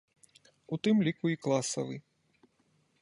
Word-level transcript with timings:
У 0.75 0.79
тым 0.87 0.95
ліку 1.07 1.25
і 1.33 1.39
класавы. 1.43 1.95